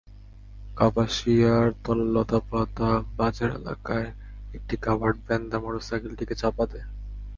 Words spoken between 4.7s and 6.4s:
covered van তাঁর মোটরসাইকেলটিকে